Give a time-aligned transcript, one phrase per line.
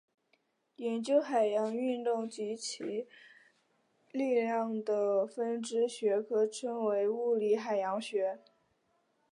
[0.77, 3.05] 研究海洋运动以及其
[4.09, 8.39] 力量的分支学科称为物理海洋学。